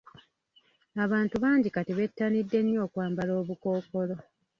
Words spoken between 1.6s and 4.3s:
kati betanidde nnyo okwambala obukookolo.